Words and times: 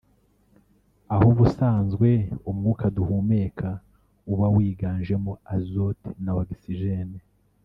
aho 1.13 1.25
ubusanzwe 1.33 2.09
umwuka 2.49 2.85
duhumeka 2.95 3.69
uba 4.33 4.45
wiganjemo 4.55 5.31
azote 5.55 6.07
na 6.23 6.31
oxygene 6.41 7.17